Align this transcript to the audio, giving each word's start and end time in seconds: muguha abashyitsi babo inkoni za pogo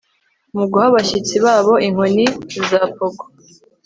muguha 0.55 0.85
abashyitsi 0.91 1.35
babo 1.45 1.73
inkoni 1.87 2.25
za 2.69 2.81
pogo 2.95 3.25